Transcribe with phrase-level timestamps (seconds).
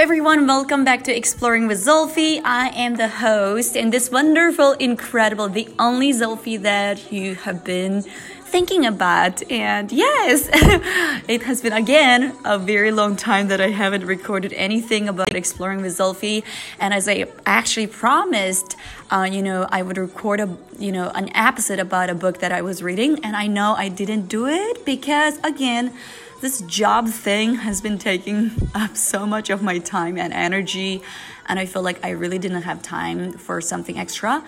[0.00, 0.46] everyone?
[0.46, 2.40] Welcome back to Exploring with Zolfi.
[2.42, 8.00] I am the host and this wonderful, incredible, the only Zolfi that you have been
[8.46, 9.42] thinking about.
[9.50, 10.48] And yes,
[11.28, 15.82] it has been again a very long time that I haven't recorded anything about exploring
[15.82, 16.44] with Zolfi.
[16.78, 18.76] And as I actually promised,
[19.10, 22.52] uh, you know, I would record a, you know, an episode about a book that
[22.52, 23.22] I was reading.
[23.22, 25.92] And I know I didn't do it because again,
[26.40, 31.02] this job thing has been taking up so much of my time and energy
[31.46, 34.42] and i feel like i really didn't have time for something extra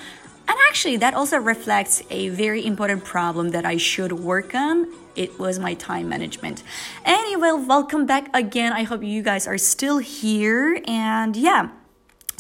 [0.49, 4.93] and actually, that also reflects a very important problem that I should work on.
[5.15, 6.63] It was my time management.
[7.05, 8.73] Anyway, welcome back again.
[8.73, 10.81] I hope you guys are still here.
[10.87, 11.69] And yeah,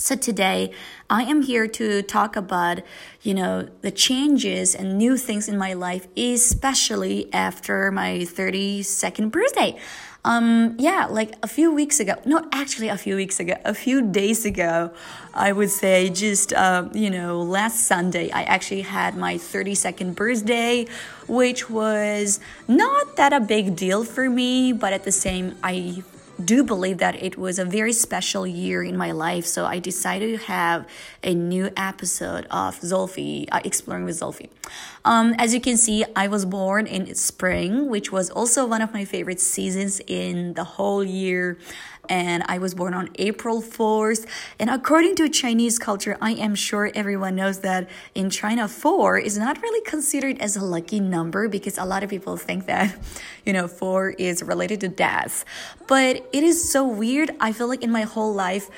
[0.03, 0.73] so today
[1.09, 2.81] I am here to talk about,
[3.23, 9.79] you know, the changes and new things in my life, especially after my 32nd birthday.
[10.25, 14.03] Um, yeah, like a few weeks ago, not actually a few weeks ago, a few
[14.03, 14.91] days ago,
[15.35, 20.87] I would say just, uh, you know, last Sunday, I actually had my 32nd birthday,
[21.29, 26.03] which was not that a big deal for me, but at the same, I
[26.47, 29.47] do believe that it was a very special year in my life.
[29.47, 30.87] So I decided to have
[31.23, 34.49] a new episode of Zolfi, uh, Exploring with Zolfi.
[35.05, 38.93] Um, as you can see, I was born in spring, which was also one of
[38.93, 41.59] my favorite seasons in the whole year
[42.09, 44.27] and I was born on April 4th.
[44.59, 49.39] And according to Chinese culture, I am sure everyone knows that in China, 4 is
[49.39, 52.97] not really considered as a lucky number because a lot of people think that,
[53.47, 55.45] you know, 4 is related to death.
[55.87, 57.31] But it is so weird.
[57.41, 58.69] I feel like in my whole life,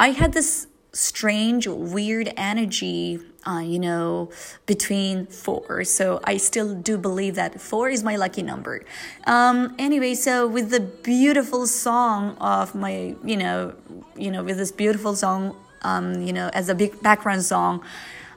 [0.00, 4.30] I had this strange, weird energy, uh, you know,
[4.66, 5.84] between four.
[5.84, 8.84] So I still do believe that four is my lucky number.
[9.26, 13.74] Um, anyway, so with the beautiful song of my, you know,
[14.16, 17.82] you know, with this beautiful song, um, you know, as a big background song,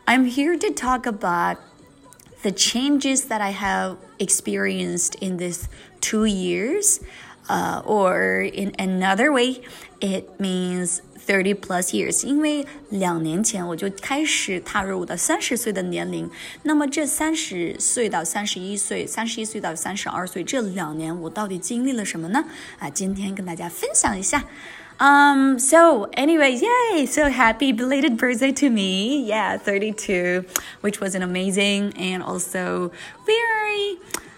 [0.08, 1.58] I'm here to talk about
[2.44, 5.68] the changes that I have experienced in this
[6.02, 7.00] two years.
[7.48, 9.62] Uh, or in another way,
[10.02, 16.31] it means thirty plus years，因为两年前我就开始踏入我的三十岁的年龄。
[16.65, 22.45] 那么这三十岁到三十一岁，三十一岁到三十二岁这两年，我到底经历了什么呢？
[22.79, 24.45] 啊，今天跟大家分享一下。
[24.99, 27.07] Um, so anyways, yay!
[27.07, 29.25] So happy belated birthday to me.
[29.25, 30.45] Yeah, 32,
[30.83, 32.91] which was an amazing and also
[33.25, 33.97] very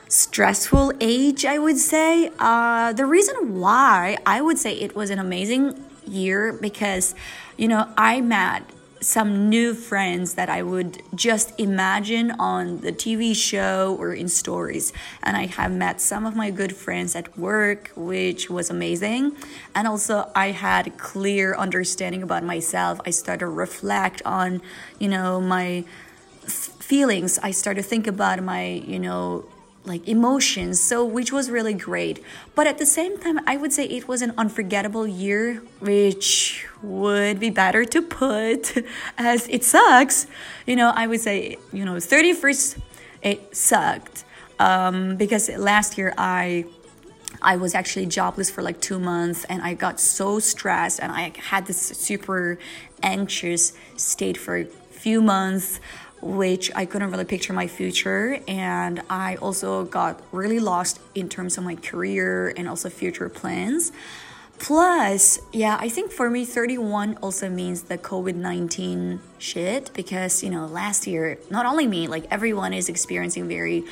[0.09, 2.31] stressful age, I would say.
[2.39, 5.75] Uh, the reason why I would say it was an amazing
[6.08, 7.16] year because,
[7.58, 8.64] you know, I met
[9.02, 14.94] some new friends that I would just imagine on the TV show or in stories.
[15.24, 19.36] And I have met some of my good friends at work, which was amazing.
[19.76, 23.00] And also, I had clear understanding about myself.
[23.06, 24.62] I started to reflect on,
[25.00, 25.84] you know, my
[26.48, 27.38] feelings.
[27.40, 29.46] I started to think about my, you know,
[29.88, 32.24] like emotions so which was really great.
[32.56, 37.40] But at the same time i would say it was an unforgettable year which would
[37.40, 38.78] be better to put
[39.18, 40.28] as it sucks.
[40.66, 42.80] You know i would say you know 31st
[43.22, 44.24] it sucked.
[44.60, 46.66] Um, because last year i
[47.42, 51.34] I was actually jobless for like two months and I got so stressed and I
[51.38, 52.58] had this super
[53.04, 55.80] anxious state for a few months
[56.22, 58.40] which I couldn't really picture my future.
[58.48, 63.92] And I also got really lost in terms of my career and also future plans.
[64.60, 70.50] Plus, yeah, I think for me, 31 also means the COVID 19 shit because, you
[70.50, 73.84] know, last year, not only me, like everyone is experiencing very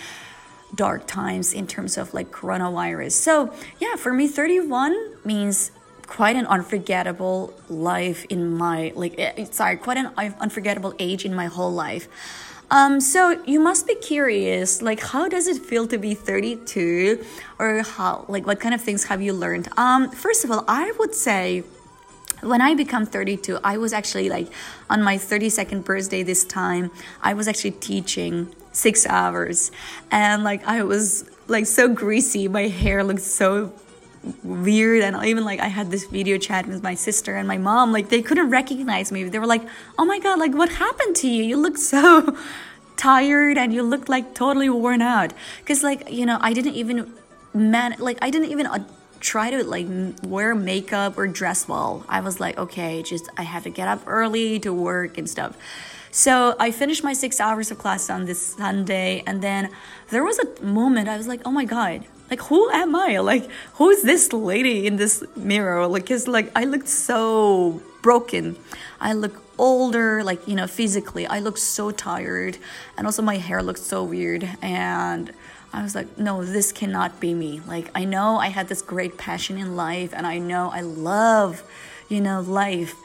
[0.74, 3.12] dark times in terms of like coronavirus.
[3.12, 5.72] So, yeah, for me, 31 means
[6.08, 11.34] quite an unforgettable life in my like eh, eh, sorry quite an unforgettable age in
[11.34, 12.08] my whole life.
[12.72, 17.24] Um, so you must be curious like how does it feel to be 32
[17.60, 19.68] or how like what kind of things have you learned?
[19.78, 21.64] Um, first of all i would say
[22.42, 24.48] when I become 32, I was actually like
[24.90, 26.92] on my 32nd birthday this time,
[27.22, 29.72] I was actually teaching six hours.
[30.12, 32.48] And like I was like so greasy.
[32.48, 33.74] My hair looked so
[34.44, 35.02] weird.
[35.04, 37.92] And even like I had this video chat with my sister and my mom.
[37.92, 39.24] Like they couldn't recognize me.
[39.24, 39.64] They were like
[39.98, 41.44] oh my god like what happened to you?
[41.44, 42.36] You look so
[42.98, 45.34] tired and you look like totally worn out.
[45.60, 47.14] Because like you know I didn't even
[47.54, 48.84] man like I didn't even uh,
[49.20, 49.88] try to like
[50.24, 52.06] wear makeup or dress well.
[52.10, 55.58] I was like okay just I have to get up early to work and stuff.
[56.16, 59.70] So I finished my six hours of class on this Sunday, and then
[60.12, 63.20] there was a moment I was like, oh my God, like who am I?
[63.20, 65.88] Like who is this lady in this mirror?
[65.88, 68.56] Like cause like I looked so broken.
[69.00, 71.26] I look older, like you know, physically.
[71.28, 72.58] I look so tired,
[72.98, 74.48] and also my hair looks so weird.
[74.62, 75.32] And
[75.74, 77.62] I was like, no, this cannot be me.
[77.68, 81.64] Like I know I had this great passion in life, and I know I love,
[82.10, 82.96] you know, life.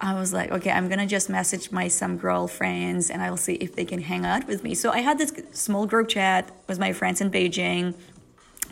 [0.00, 3.74] I was like, okay, I'm gonna just message my some girlfriends and I'll see if
[3.74, 4.74] they can hang out with me.
[4.74, 7.94] So I had this small group chat with my friends in Beijing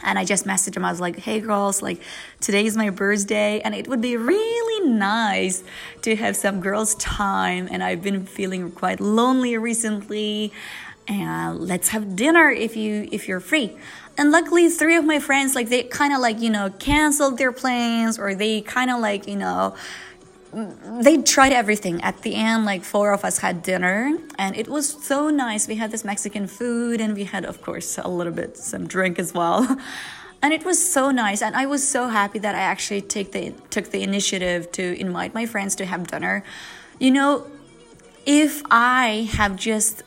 [0.03, 0.85] and I just messaged them.
[0.85, 2.01] I was like, hey girls, like
[2.41, 5.63] today is my birthday, and it would be really nice
[6.03, 7.69] to have some girls' time.
[7.71, 10.53] And I've been feeling quite lonely recently.
[11.09, 13.77] And let's have dinner if you if you're free.
[14.19, 17.53] And luckily, three of my friends like they kind of like you know canceled their
[17.53, 19.75] plans or they kind of like you know
[21.02, 24.88] they tried everything at the end like four of us had dinner and it was
[25.06, 28.58] so nice we had this mexican food and we had of course a little bit
[28.58, 29.78] some drink as well
[30.42, 33.54] and it was so nice and i was so happy that i actually take the
[33.70, 36.44] took the initiative to invite my friends to have dinner
[36.98, 37.46] you know
[38.26, 40.02] if i have just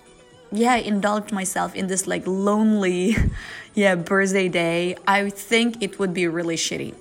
[0.50, 3.14] yeah indulged myself in this like lonely
[3.74, 6.94] yeah birthday day i think it would be really shitty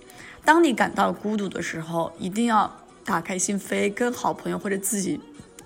[0.44, 5.21] 当你感到孤独的时候，一定要 打开心扉，跟好朋友或者自己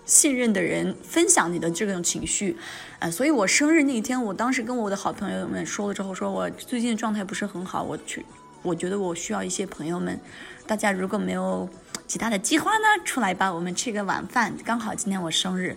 [0.05, 2.56] 信任的人分享你的这种情绪，
[2.99, 8.25] 呃，所以我生日那一天，我当时跟我的好朋友们说了之后，说我最近状态不是很好，我去，
[8.62, 10.19] 我觉得我需要一些朋友们，
[10.67, 11.69] 大家如果没有
[12.06, 15.76] 其他的计划呢，出来吧，我们吃个晚饭，刚好今天我生日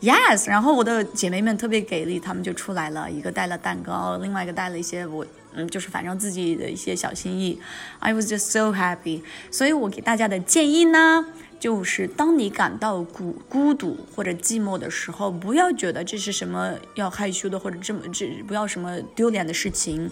[0.00, 5.26] ，yes，然后我的姐妹们特别给力，她们就出来了，一个带了蛋糕，另外一个带了一些我。
[5.53, 7.59] 嗯，就是反正自己的一些小心意，
[7.99, 9.21] I was just so happy。
[9.51, 11.25] 所以我给大家的建议呢，
[11.59, 20.11] 就是当你感到孤孤独或者寂寞的时候，不要觉得这是什么要害羞的或者这么这不要什么丢脸的事情，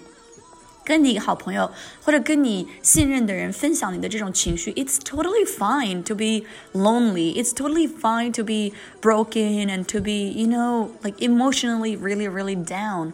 [0.84, 1.69] 跟你好朋友
[2.02, 4.72] 或者跟你信任的人分享你的这种情绪。
[4.72, 7.36] It's totally fine to be lonely.
[7.36, 8.72] It's totally fine to be
[9.02, 13.12] broken and to be, you know, like emotionally really, really down.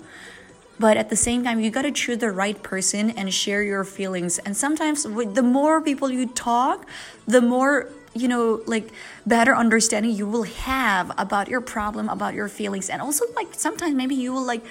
[0.78, 3.84] But at the same time, you got to choose the right person and share your
[3.84, 4.38] feelings.
[4.38, 6.86] And sometimes, the more people you talk,
[7.26, 8.90] the more you know like
[9.26, 13.94] better understanding you will have about your problem about your feelings and also like sometimes
[13.94, 14.64] maybe you will like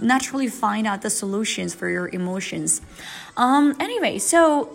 [0.00, 2.82] naturally find out the solutions for your emotions
[3.36, 4.68] um anyway so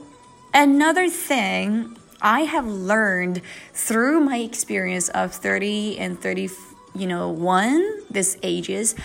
[0.54, 3.42] another thing i have learned
[3.74, 6.50] through my experience of 30 and 30
[6.96, 8.96] you know one this ages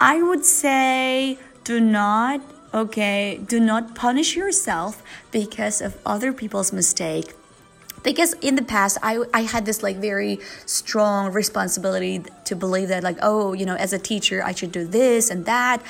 [0.00, 2.40] I would say do not,
[2.72, 7.34] okay, do not punish yourself because of other people's mistake.
[8.04, 13.02] Because in the past, I, I had this like very strong responsibility to believe that,
[13.02, 15.82] like, oh, you know, as a teacher, I should do this and that.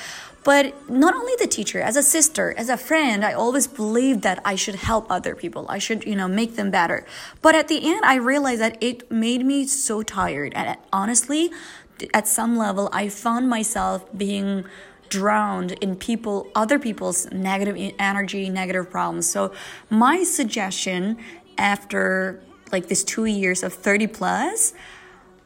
[0.43, 4.41] But not only the teacher, as a sister, as a friend, I always believed that
[4.43, 5.65] I should help other people.
[5.69, 7.05] I should, you know, make them better.
[7.41, 10.53] But at the end, I realized that it made me so tired.
[10.55, 11.51] And honestly,
[12.12, 14.64] at some level, I found myself being
[15.10, 19.52] drowned in people other people's negative energy negative problems so
[19.90, 21.16] my suggestion
[21.56, 22.40] after
[22.72, 24.72] like this two years of 30 plus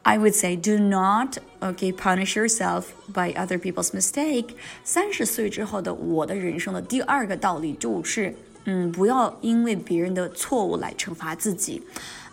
[0.03, 8.33] I would say do not okay punish yourself by other people's mistake 三十岁之后的我的人生的第二个道理就是。
[8.65, 11.81] 嗯，不要因为别人的错误来惩罚自己，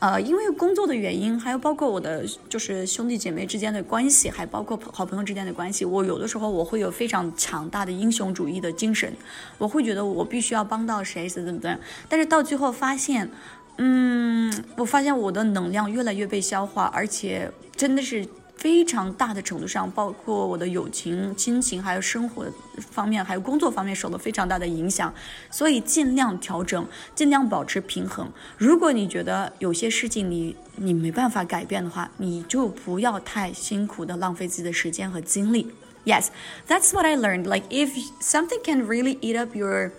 [0.01, 9.13] 呃，因为工作的原因，还有包括我的就是兄弟姐妹之间的关系，还包括好朋友之间的关系，我有的时候我会有非常强大的英雄主义的精神，
[9.59, 11.79] 我会觉得我必须要帮到谁，怎么怎么样，
[12.09, 13.29] 但是到最后发现，
[13.77, 18.27] 嗯，我发现我的能量越来越被消化，而且真的是。
[18.61, 22.45] 非常大的程度上，包括我的友情、亲情，还有生活
[22.91, 25.11] 方面，还有工作方面，受了非常大的影响。
[25.49, 28.31] 所以尽量调整，尽量保持平衡。
[28.59, 35.71] 如果你觉得有些事情你你没办法改变的话，你就不要太辛苦的浪费自己的时间和精力。
[36.05, 36.27] Yes,
[36.67, 37.45] that's what I learned.
[37.45, 37.89] Like if
[38.21, 39.91] something can really eat up your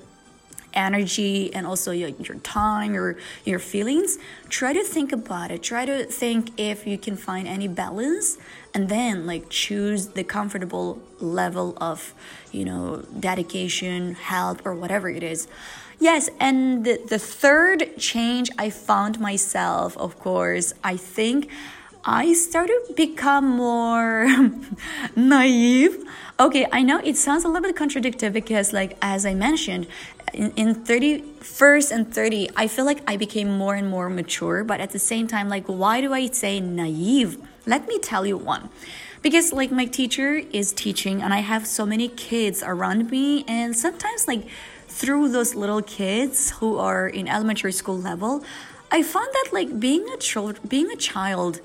[0.75, 5.63] energy and also your, your time, your your feelings, try to think about it.
[5.63, 8.39] Try to think if you can find any balance
[8.75, 12.15] and then like choose the comfortable level of,
[12.51, 15.49] you know, dedication, help or whatever it is.
[15.99, 21.49] Yes, and the, the third change I found myself, of course, I think
[22.05, 24.27] I started to become more
[25.17, 26.05] naive.
[26.41, 29.87] Okay, I know it sounds a little bit contradictory because, like, as I mentioned,
[30.33, 34.81] in, in 31st and 30, I feel like I became more and more mature, but
[34.81, 37.39] at the same time, like, why do I say naive?
[37.67, 38.71] Let me tell you one.
[39.23, 43.75] because like my teacher is teaching and I have so many kids around me and
[43.75, 44.47] sometimes like
[44.89, 48.45] through those little kids who are in elementary school level,
[48.91, 51.61] I found that like being a child being a child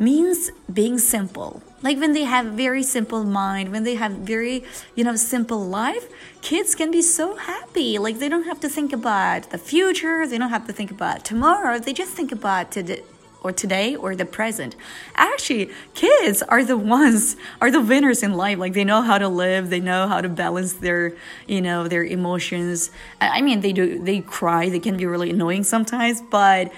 [0.00, 1.62] means being simple.
[1.82, 4.64] Like when they have very simple mind, when they have very,
[4.94, 6.08] you know, simple life,
[6.40, 7.98] kids can be so happy.
[7.98, 11.24] Like they don't have to think about the future, they don't have to think about
[11.24, 13.02] tomorrow, they just think about today
[13.42, 14.76] or today or the present.
[15.14, 18.58] Actually, kids are the ones are the winners in life.
[18.58, 21.14] Like they know how to live, they know how to balance their,
[21.46, 22.90] you know, their emotions.
[23.20, 26.72] I mean, they do they cry, they can be really annoying sometimes, but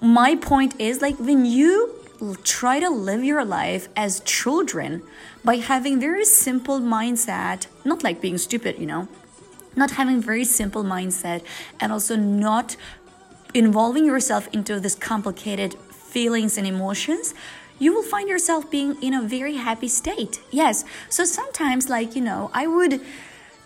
[0.00, 1.97] my point is like when you
[2.42, 5.02] try to live your life as children
[5.44, 9.08] by having very simple mindset, not like being stupid, you know,
[9.76, 11.42] not having very simple mindset
[11.80, 12.76] and also not
[13.54, 17.34] involving yourself into this complicated feelings and emotions,
[17.78, 20.40] you will find yourself being in a very happy state.
[20.50, 20.84] Yes.
[21.08, 23.00] So sometimes, like, you know, I would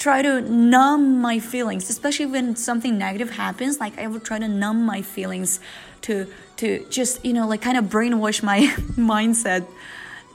[0.03, 3.79] try to numb my feelings, especially when something negative happens.
[3.79, 5.61] Like, I would try to numb my feelings
[6.01, 8.61] to, to just, you know, like kind of brainwash my
[9.13, 9.65] mindset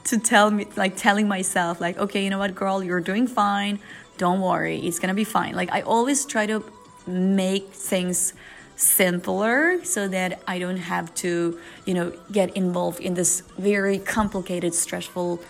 [0.04, 3.78] to tell me, like, telling myself, like, okay, you know what, girl, you're doing fine.
[4.16, 5.54] Don't worry, it's gonna be fine.
[5.54, 6.64] Like, I always try to
[7.06, 8.32] make things
[8.74, 14.72] simpler so that I don't have to, you know, get involved in this very complicated,
[14.72, 15.42] stressful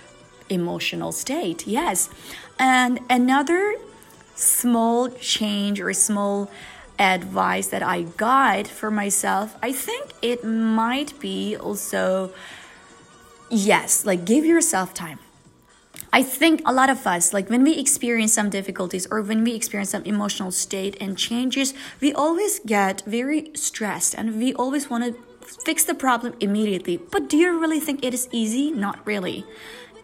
[0.49, 1.69] emotional state.
[1.69, 2.11] Yes.
[2.59, 3.77] And another
[4.39, 6.51] small change or small
[6.99, 12.33] advice that I got for myself, I think it might be also
[13.51, 15.19] yes, like give yourself time.
[16.13, 19.55] I think a lot of us, like when we experience some difficulties or when we
[19.55, 25.05] experience some emotional state and changes, we always get very stressed and we always want
[25.05, 25.13] to
[25.65, 26.97] fix the problem immediately.
[26.97, 28.71] But do you really think it is easy?
[28.71, 29.45] Not really.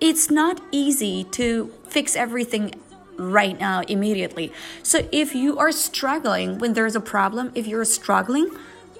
[0.00, 2.74] It's not easy to fix everything
[3.17, 4.51] right now immediately.
[4.83, 8.49] So if you are struggling when there's a problem, if you're struggling,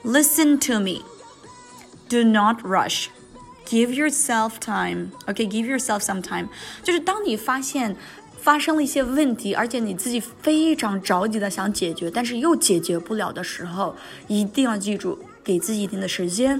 [0.04, 1.04] listen to me.
[2.10, 3.10] Do not rush
[3.70, 5.12] give yourself time.
[5.28, 6.50] Okay, give yourself some time.
[6.84, 7.96] 就是当你发现
[8.42, 13.96] 发生了一些问题，而且你自己非常着急的想解决，但是又解决不了的时候，
[14.28, 16.60] 一定要记住，给自己一定的时间，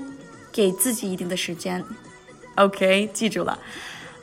[0.52, 1.84] 给自己一定的时间。
[2.56, 3.58] OK，记住了。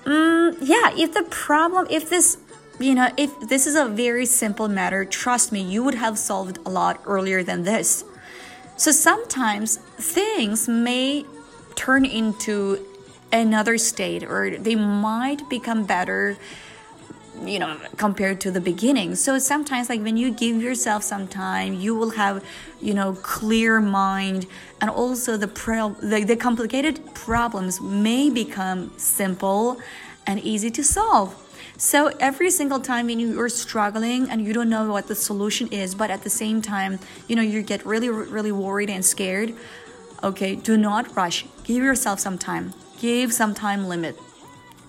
[0.04, 2.36] 嗯，Yeah，if the problem，if this
[2.81, 6.59] you know, if this is a very simple matter, trust me, you would have solved
[6.65, 8.03] a lot earlier than this.
[8.77, 11.25] So sometimes things may
[11.75, 12.85] turn into
[13.31, 16.37] another state or they might become better
[17.45, 21.73] you know compared to the beginning so sometimes like when you give yourself some time
[21.73, 22.43] you will have
[22.81, 24.45] you know clear mind
[24.81, 29.79] and also the pro- the, the complicated problems may become simple
[30.27, 31.33] and easy to solve
[31.81, 35.95] so every single time when you're struggling and you don't know what the solution is
[35.95, 39.53] but at the same time you know you get really really worried and scared
[40.23, 41.45] Okay, do not rush.
[41.63, 42.73] Give yourself some time.
[42.99, 44.19] Give some time limit.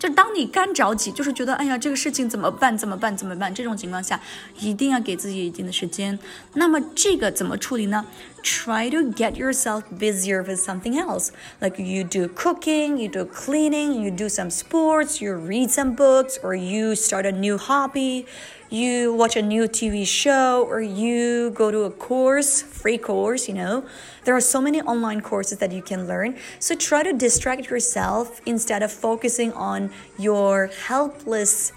[0.02, 2.78] 就当你干着急，就是觉得哎呀，这个事情怎么办？
[2.78, 3.18] 怎么办？
[3.18, 3.52] 怎么办？
[3.52, 4.22] 这种情况下，
[4.60, 6.20] 一定要给自己一定的时间。
[6.54, 8.06] 那么这个怎么处理呢？
[8.44, 11.30] Try to get yourself busier with something else.
[11.60, 16.38] Like you do cooking, you do cleaning, you do some sports, you read some books,
[16.44, 18.26] or you start a new hobby
[18.73, 23.55] you watch a new TV show or you go to a course, free course, you
[23.55, 23.85] know.
[24.25, 26.39] There are so many online courses that you can learn.
[26.59, 31.73] So try to distract yourself instead of focusing on your helpless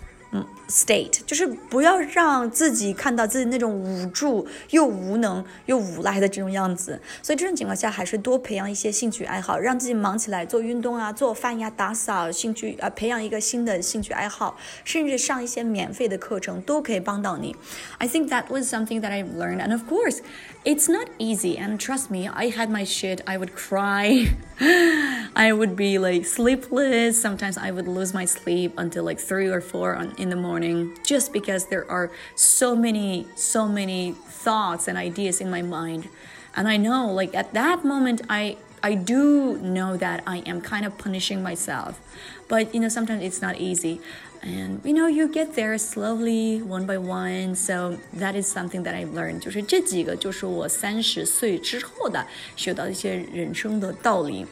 [0.68, 7.00] state，就是不要让自己看到自己那种无助又无能又无赖的这种样子。
[7.22, 17.56] 所以这种情况下，还是多培养一些兴趣爱好，让自己忙起来，做运动啊，做饭呀，打扫，兴趣啊，培养一个新的兴趣爱好，甚至上一些免费的课程，都可以帮到你。
[18.00, 20.20] I think that was something that I learned, and of course,
[20.66, 21.58] it's not easy.
[21.58, 23.22] And trust me, I had my shit.
[23.28, 24.36] I would cry.
[24.60, 27.22] I would be like sleepless.
[27.22, 30.98] Sometimes I would lose my sleep until like three or four on, in the morning
[31.06, 36.10] just because there are so many, so many thoughts and ideas in my mind.
[36.56, 40.86] And I know like at that moment, I, I do know that I am kind
[40.86, 42.00] of punishing myself.
[42.48, 44.02] But you know, sometimes it's not easy.
[44.46, 47.56] And you know, you get there slowly, one by one.
[47.56, 49.40] So that is something that I've learned.
[49.40, 52.24] 就是这几个，就是我三十岁之后的
[52.56, 54.46] 学到一些人生的道理。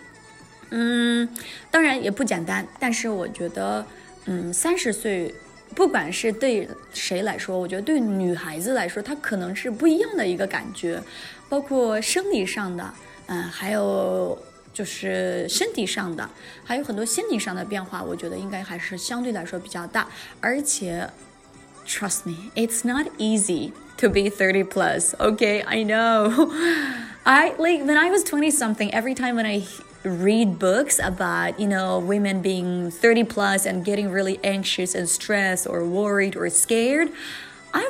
[0.72, 1.30] 嗯，
[1.70, 3.86] 当然也不简单，但是我觉得，
[4.26, 5.32] 嗯，三十岁，
[5.76, 11.00] 不管是对谁来说，我觉得对女孩子来说，她可能是不一样的一个感觉，
[11.48, 12.94] 包括生理上的，
[13.28, 14.36] 嗯，还有
[14.73, 16.29] 就是身体上的，
[16.65, 20.07] 还有很多心理上的变化，我觉得应该还是相对来说比较大。
[20.41, 21.11] 而且，
[21.87, 25.15] trust me, it's not easy to be 30 plus.
[25.19, 26.53] Okay, I know.
[27.25, 29.67] I like when I was 20 something, every time when I
[30.05, 35.67] read books about, you know, women being 30 plus and getting really anxious and stressed
[35.67, 37.11] or worried or scared,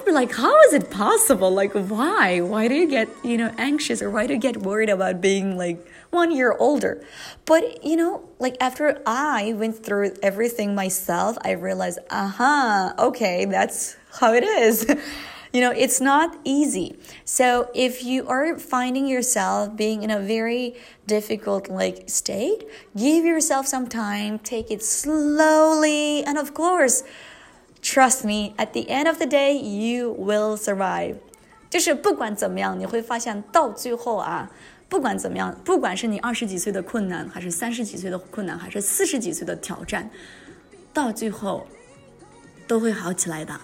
[0.05, 1.49] be like, how is it possible?
[1.49, 2.41] Like, why?
[2.41, 5.57] Why do you get, you know, anxious or why do you get worried about being
[5.57, 7.01] like one year older?
[7.45, 13.45] But, you know, like after I went through everything myself, I realized, uh huh, okay,
[13.45, 14.85] that's how it is.
[15.53, 16.97] you know, it's not easy.
[17.23, 20.75] So if you are finding yourself being in a very
[21.07, 22.65] difficult like state,
[22.97, 27.03] give yourself some time, take it slowly, and of course,
[27.83, 31.17] trust me, at the end of the day, you will survive.
[31.69, 34.49] 就是不管怎么样，你会发现到最后啊，
[34.87, 40.09] 不管怎么样，不管是你二十几岁的困难，还是三十几岁的困难，还是四十几岁的挑战，
[40.93, 41.67] 到最后
[42.67, 43.59] 都会好起来的。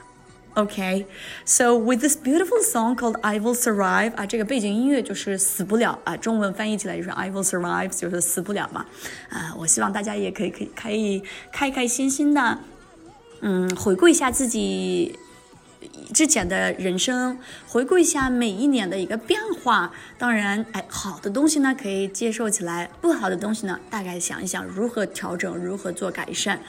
[0.56, 1.06] OK,
[1.46, 8.88] so with this beautiful song called "I Will Survive" 啊，这个背景音乐就是死不了啊，中文翻译起来就是 "I Will Survive"，就是死不了嘛。
[9.30, 11.24] 啊，我希望大家也可以可以可以
[11.54, 12.58] 开开心心的，
[13.41, 15.17] 嗯，回顾一下自己
[16.13, 19.91] 之前的人生，回顾一下每一年的一个变化。
[20.17, 26.60] 当然，哎，好的东西呢可以接受起来，不好的东西呢，大概想一想如何调整，如何做改善。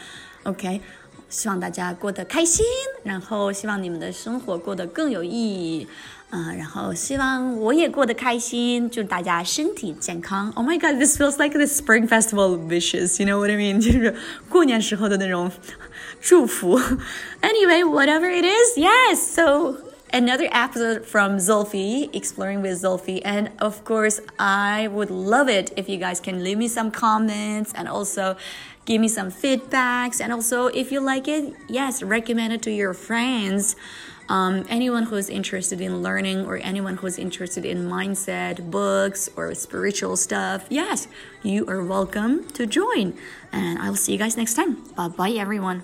[0.44, 0.80] OK。
[1.28, 2.64] 希望大家过得开心，
[3.04, 5.86] 然后希望你们的生活过得更有意义，
[6.30, 10.50] 嗯，然后希望我也过得开心，祝大家身体健康。
[10.56, 13.22] Oh my God, this feels like the Spring Festival wishes.
[13.22, 13.80] You know what I mean?
[13.80, 14.12] 就是
[14.48, 15.52] 过年时候的那种
[16.20, 16.78] 祝福。
[17.42, 19.20] Anyway, whatever it is, yes.
[19.20, 19.78] So
[20.12, 23.20] another episode from Zulfi, exploring with Zulfi.
[23.24, 27.72] And of course, I would love it if you guys can leave me some comments
[27.74, 28.37] and also
[28.85, 30.20] give me some feedbacks.
[30.20, 33.76] And also, if you like it, yes, recommend it to your friends.
[34.28, 40.16] Um, anyone who's interested in learning or anyone who's interested in mindset, books, or spiritual
[40.16, 41.09] stuff, yes,
[41.42, 43.14] you are welcome to join.
[43.50, 44.76] And I'll see you guys next time.
[44.94, 45.83] Bye bye, everyone.